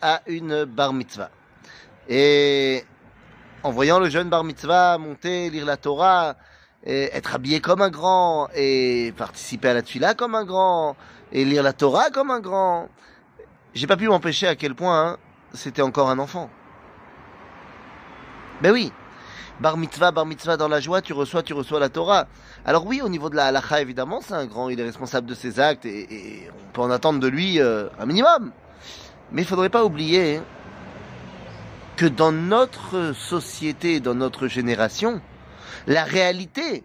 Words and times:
à 0.00 0.22
une 0.26 0.64
bar 0.64 0.92
mitzvah. 0.92 1.30
Et 2.08 2.84
en 3.62 3.70
voyant 3.70 4.00
le 4.00 4.08
jeune 4.08 4.28
bar 4.28 4.44
mitzvah 4.44 4.98
monter, 4.98 5.50
lire 5.50 5.64
la 5.64 5.76
Torah, 5.76 6.36
et 6.84 7.10
être 7.12 7.34
habillé 7.34 7.60
comme 7.60 7.80
un 7.80 7.90
grand, 7.90 8.48
et 8.56 9.12
participer 9.16 9.68
à 9.68 9.74
la 9.74 9.82
tfila 9.82 10.14
comme 10.14 10.34
un 10.34 10.44
grand, 10.44 10.96
et 11.30 11.44
lire 11.44 11.62
la 11.62 11.72
Torah 11.72 12.10
comme 12.10 12.30
un 12.30 12.40
grand, 12.40 12.88
j'ai 13.74 13.86
pas 13.86 13.96
pu 13.96 14.08
m'empêcher 14.08 14.48
à 14.48 14.56
quel 14.56 14.74
point 14.74 15.12
hein, 15.12 15.16
c'était 15.54 15.82
encore 15.82 16.10
un 16.10 16.18
enfant. 16.18 16.50
Ben 18.62 18.72
oui, 18.72 18.92
bar 19.60 19.76
mitzvah, 19.76 20.10
bar 20.10 20.26
mitzvah 20.26 20.56
dans 20.56 20.68
la 20.68 20.80
joie, 20.80 21.02
tu 21.02 21.12
reçois, 21.12 21.44
tu 21.44 21.52
reçois 21.52 21.78
la 21.78 21.88
Torah. 21.88 22.26
Alors 22.64 22.84
oui, 22.84 23.00
au 23.00 23.08
niveau 23.08 23.30
de 23.30 23.36
la 23.36 23.46
halacha, 23.46 23.80
évidemment, 23.80 24.20
c'est 24.20 24.34
un 24.34 24.46
grand, 24.46 24.68
il 24.70 24.80
est 24.80 24.84
responsable 24.84 25.28
de 25.28 25.34
ses 25.34 25.60
actes, 25.60 25.86
et, 25.86 26.48
on 26.50 26.72
peut 26.72 26.80
en 26.80 26.90
attendre 26.90 27.20
de 27.20 27.28
lui 27.28 27.60
euh, 27.60 27.88
un 28.00 28.06
minimum. 28.06 28.52
Mais 29.32 29.42
il 29.42 29.48
faudrait 29.48 29.70
pas 29.70 29.84
oublier 29.84 30.40
que 31.96 32.06
dans 32.06 32.32
notre 32.32 33.12
société, 33.12 34.00
dans 34.00 34.14
notre 34.14 34.46
génération, 34.46 35.20
la 35.86 36.04
réalité, 36.04 36.84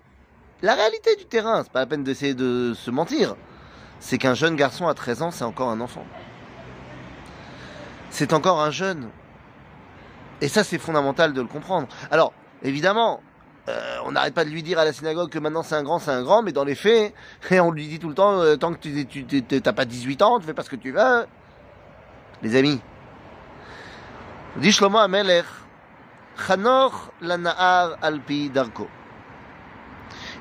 la 0.61 0.73
réalité 0.73 1.15
du 1.15 1.25
terrain, 1.25 1.63
c'est 1.63 1.71
pas 1.71 1.81
la 1.81 1.85
peine 1.85 2.03
d'essayer 2.03 2.33
de 2.33 2.73
se 2.73 2.89
mentir, 2.89 3.35
c'est 3.99 4.17
qu'un 4.17 4.33
jeune 4.33 4.55
garçon 4.55 4.87
à 4.87 4.93
13 4.93 5.21
ans, 5.23 5.31
c'est 5.31 5.43
encore 5.43 5.69
un 5.69 5.81
enfant. 5.81 6.05
C'est 8.09 8.33
encore 8.33 8.61
un 8.61 8.71
jeune. 8.71 9.09
Et 10.39 10.47
ça, 10.47 10.63
c'est 10.63 10.77
fondamental 10.77 11.33
de 11.33 11.41
le 11.41 11.47
comprendre. 11.47 11.87
Alors, 12.11 12.31
évidemment, 12.63 13.21
euh, 13.69 13.97
on 14.05 14.13
n'arrête 14.13 14.33
pas 14.33 14.45
de 14.45 14.49
lui 14.49 14.63
dire 14.63 14.79
à 14.79 14.85
la 14.85 14.93
synagogue 14.93 15.29
que 15.29 15.39
maintenant 15.39 15.63
c'est 15.63 15.75
un 15.75 15.83
grand, 15.83 15.99
c'est 15.99 16.11
un 16.11 16.23
grand, 16.23 16.41
mais 16.41 16.53
dans 16.53 16.63
les 16.63 16.75
faits, 16.75 17.13
on 17.51 17.71
lui 17.71 17.87
dit 17.87 17.99
tout 17.99 18.07
le 18.07 18.15
temps, 18.15 18.39
euh, 18.39 18.55
tant 18.55 18.73
que 18.73 18.79
tu 18.79 19.61
n'as 19.65 19.73
pas 19.73 19.85
18 19.85 20.21
ans, 20.21 20.39
tu 20.39 20.45
fais 20.45 20.53
pas 20.53 20.63
ce 20.63 20.69
que 20.69 20.77
tu 20.77 20.91
veux. 20.91 21.25
Les 22.43 22.55
amis, 22.55 22.79
dit 24.57 24.71
Shlomo 24.71 24.99
Amelech, 24.99 25.45
Chanor 26.47 27.11
na'ar 27.21 27.97
alpi 28.01 28.51
darko. 28.51 28.87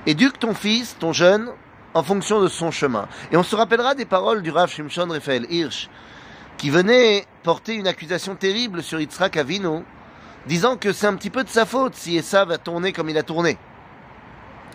Éduque 0.04 0.38
ton 0.38 0.52
fils, 0.52 0.96
ton 0.98 1.14
jeune, 1.14 1.50
en 1.94 2.02
fonction 2.02 2.42
de 2.42 2.48
son 2.48 2.70
chemin. 2.70 3.08
Et 3.32 3.36
on 3.38 3.42
se 3.42 3.56
rappellera 3.56 3.94
des 3.94 4.04
paroles 4.04 4.42
du 4.42 4.50
Rav 4.50 4.70
Shimshon 4.70 5.08
Raphaël 5.08 5.46
Hirsch, 5.50 5.88
qui 6.58 6.68
venait 6.68 7.24
porter 7.42 7.74
une 7.74 7.86
accusation 7.86 8.36
terrible 8.36 8.82
sur 8.82 9.00
Yitzhak 9.00 9.38
Avinu, 9.38 9.82
disant 10.44 10.76
que 10.76 10.92
c'est 10.92 11.06
un 11.06 11.14
petit 11.14 11.30
peu 11.30 11.44
de 11.44 11.48
sa 11.48 11.64
faute 11.64 11.94
si 11.94 12.18
Esav 12.18 12.50
a 12.50 12.58
tourné 12.58 12.92
comme 12.92 13.08
il 13.08 13.16
a 13.16 13.22
tourné. 13.22 13.56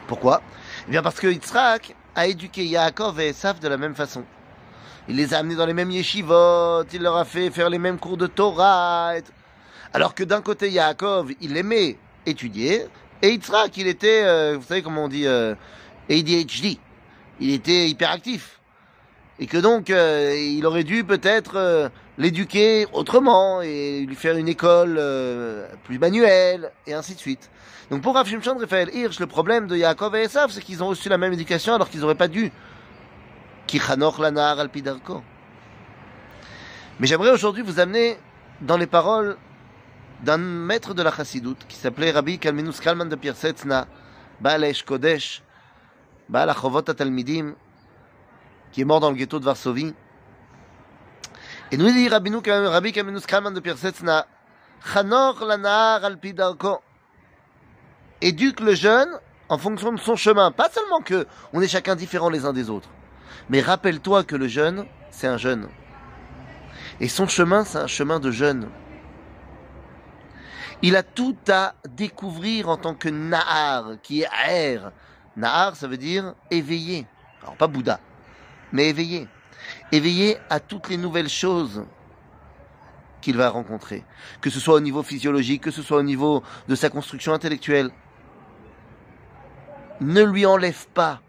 Pourquoi? 0.08 0.41
Eh 0.88 0.91
bien 0.91 1.03
parce 1.03 1.19
que 1.19 1.28
Yitzhak 1.28 1.95
a 2.16 2.25
éduqué 2.25 2.66
Yaakov 2.66 3.19
et 3.19 3.30
Esav 3.30 3.59
de 3.59 3.67
la 3.67 3.78
même 3.78 3.94
façon. 3.94 4.25
Il 5.07 5.15
les 5.15 5.33
a 5.33 5.39
amenés 5.39 5.55
dans 5.55 5.65
les 5.65 5.73
mêmes 5.73 5.91
yeshivot, 5.91 6.83
il 6.93 7.01
leur 7.01 7.17
a 7.17 7.25
fait 7.25 7.49
faire 7.49 7.69
les 7.69 7.79
mêmes 7.79 7.97
cours 7.97 8.17
de 8.17 8.27
Torah. 8.27 9.13
Alors 9.93 10.15
que 10.15 10.23
d'un 10.23 10.41
côté, 10.41 10.69
Yaakov, 10.69 11.33
il 11.41 11.57
aimait 11.57 11.97
étudier, 12.25 12.85
et 13.21 13.29
Yitzhak, 13.31 13.77
il 13.77 13.88
était, 13.88 14.23
euh, 14.23 14.57
vous 14.57 14.65
savez 14.65 14.81
comment 14.81 15.05
on 15.05 15.07
dit, 15.07 15.27
euh, 15.27 15.53
ADHD. 16.09 16.77
Il 17.39 17.51
était 17.51 17.88
hyperactif. 17.88 18.59
Et 19.39 19.47
que 19.47 19.57
donc, 19.57 19.89
euh, 19.89 20.35
il 20.35 20.65
aurait 20.65 20.83
dû 20.83 21.03
peut-être 21.03 21.91
l'éduquer 22.17 22.85
autrement 22.93 23.61
et 23.61 24.05
lui 24.07 24.16
faire 24.16 24.38
une 24.38 24.47
école 24.47 25.01
plus 25.83 25.97
manuelle, 25.97 26.71
et 26.85 26.93
ainsi 26.93 27.16
de 27.16 27.19
suite. 27.19 27.49
Donc 27.89 28.01
pour 28.01 28.13
Rav 28.13 28.25
Shimshon 28.25 28.57
Raphaël 28.57 28.89
Hirsch, 28.93 29.19
le 29.19 29.27
problème 29.27 29.67
de 29.67 29.75
Yaakov 29.75 30.16
et 30.16 30.23
Esav, 30.23 30.49
c'est 30.51 30.61
qu'ils 30.61 30.81
ont 30.81 30.88
reçu 30.88 31.09
la 31.09 31.17
même 31.17 31.33
éducation 31.33 31.73
alors 31.73 31.89
qu'ils 31.89 31.99
n'auraient 31.99 32.16
pas 32.16 32.29
dû. 32.29 32.51
Mais 37.00 37.08
j'aimerais 37.08 37.31
aujourd'hui 37.31 37.64
vous 37.64 37.80
amener 37.80 38.17
dans 38.61 38.78
les 38.78 38.88
paroles 38.88 39.38
d'un 40.23 40.38
maître 40.38 40.94
de 40.94 41.02
la 41.02 41.11
chassidoute 41.11 41.66
qui 41.67 41.78
s'appelait 41.78 42.11
Rabbi 42.11 42.38
Kalminus 42.38 42.80
Kalman 42.80 43.08
de 43.08 43.16
Pirsetzna, 43.16 43.88
Baal 44.39 44.72
Kodesh, 44.86 45.41
Baal 46.29 46.50
Achovot 46.50 46.81
Talmidim, 46.81 47.56
qui 48.72 48.81
est 48.81 48.85
mort 48.85 49.00
dans 49.00 49.09
le 49.09 49.16
ghetto 49.16 49.40
de 49.40 49.45
Varsovie. 49.45 49.94
Et 51.72 51.78
nous 51.78 51.90
dit 51.91 52.09
Rabbi 52.09 52.91
Kalminus 52.91 53.25
Kalman 53.25 53.53
de 53.53 53.59
Pirsetzna, 53.62 54.28
Chanor 54.84 55.45
lanar 55.45 56.03
al 56.03 56.18
pidarko. 56.18 56.81
Éduque 58.19 58.59
le 58.59 58.74
jeune 58.74 59.09
en 59.50 59.57
fonction 59.57 59.91
de 59.91 60.00
son 60.00 60.16
chemin. 60.16 60.51
Pas 60.51 60.69
seulement 60.69 61.01
que 61.01 61.28
on 61.53 61.62
est 61.62 61.68
chacun 61.68 61.95
différent 61.95 62.29
les 62.29 62.45
uns 62.45 62.53
des 62.53 62.69
autres. 62.69 62.90
Mais 63.50 63.62
rappelle-toi 63.62 64.24
que 64.24 64.36
le 64.36 64.47
jeune, 64.47 64.86
c'est 65.09 65.28
un 65.28 65.38
jeune. 65.38 65.68
Et 67.00 67.08
son 67.08 67.28
chemin, 67.28 67.64
c'est 67.64 67.80
un 67.80 67.88
chemin 67.88 68.19
de 68.19 68.31
jeune. 68.31 68.69
Il 70.81 70.96
a 70.96 71.03
tout 71.03 71.38
à 71.47 71.75
découvrir 71.90 72.69
en 72.69 72.78
tant 72.78 72.96
que 72.96 73.09
Nahar, 73.09 73.94
qui 74.02 74.22
est 74.22 74.30
Aer. 74.47 74.92
Nahar, 75.36 75.75
ça 75.75 75.88
veut 75.88 75.97
dire 75.97 76.34
éveillé. 76.50 77.06
Alors 77.44 77.56
pas 77.56 77.68
Bouddha, 77.68 78.00
mais 78.72 78.90
éveillé. 78.90 79.28
Éveillé 79.92 80.38
à 80.50 80.59
toutes 80.59 80.90
les 80.90 80.98
nouvelles 80.98 81.30
choses 81.30 81.86
qu'il 83.22 83.38
va 83.38 83.50
rencontrer. 83.50 84.03
Que 84.42 84.50
ce 84.50 84.59
soit 84.59 84.75
au 84.75 84.80
niveau 84.80 85.03
physiologique, 85.03 85.63
que 85.63 85.72
ce 85.72 85.84
soit 85.84 85.98
au 85.98 86.03
niveau 86.03 86.44
de 86.68 86.75
sa 86.75 86.90
construction 86.90 87.34
intellectuelle. 87.34 87.92
Ne 90.02 90.24
lui 90.24 90.48
enlève 90.48 90.88
pas 90.88 91.22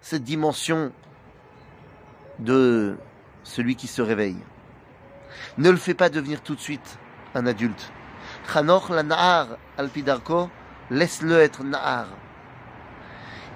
cette 0.00 0.22
dimension 0.22 0.92
de 2.38 2.96
celui 3.44 3.76
qui 3.76 3.86
se 3.86 4.02
réveille. 4.02 4.38
Ne 5.56 5.70
le 5.70 5.76
fais 5.76 5.94
pas 5.94 6.08
devenir 6.08 6.42
tout 6.42 6.54
de 6.54 6.60
suite 6.60 6.98
un 7.34 7.46
adulte. 7.46 7.92
Chanoch 8.52 8.90
la 8.90 9.02
Nahar 9.02 9.48
alpidarko, 9.76 10.48
laisse-le 10.90 11.38
être 11.40 11.64
Nahar. 11.64 12.06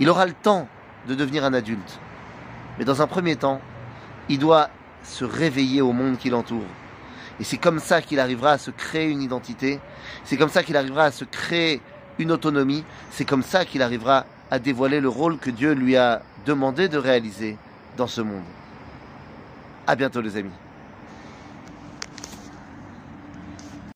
Il 0.01 0.09
aura 0.09 0.27
le 0.27 0.33
temps 0.33 0.69
de 1.07 1.15
devenir 1.15 1.45
un 1.45 1.55
adulte. 1.55 1.99
Mais 2.79 2.85
dans 2.85 3.03
un 3.03 3.07
premier 3.07 3.37
temps, 3.37 3.61
il 4.29 4.39
doit 4.39 4.71
se 5.05 5.25
réveiller 5.25 5.83
au 5.83 5.93
monde 5.93 6.19
qui 6.19 6.31
l'entoure. 6.31 6.67
Et 7.41 7.45
c'est 7.45 7.59
comme 7.59 7.79
ça 7.79 8.03
qu'il 8.03 8.21
arrivera 8.21 8.53
à 8.53 8.59
se 8.59 8.71
créer 8.71 9.11
une 9.11 9.23
identité. 9.23 9.81
C'est 10.25 10.37
comme 10.37 10.49
ça 10.49 10.63
qu'il 10.63 10.77
arrivera 10.77 11.05
à 11.05 11.11
se 11.11 11.25
créer 11.25 11.81
une 12.19 12.31
autonomie. 12.31 12.85
C'est 13.11 13.25
comme 13.25 13.43
ça 13.43 13.65
qu'il 13.65 13.83
arrivera 13.83 14.27
à 14.51 14.59
dévoiler 14.59 15.01
le 15.01 15.09
rôle 15.09 15.39
que 15.39 15.51
Dieu 15.51 15.73
lui 15.73 15.97
a 15.97 16.23
demandé 16.47 16.89
de 16.89 16.99
réaliser 16.99 17.57
dans 17.97 18.07
ce 18.07 18.21
monde. 18.21 18.43
À 19.87 19.97
bientôt 19.97 20.21
les 20.21 20.37
amis. 20.37 20.53